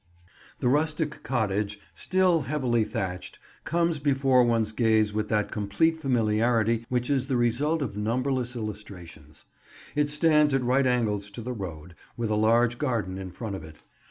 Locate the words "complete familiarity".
5.51-6.87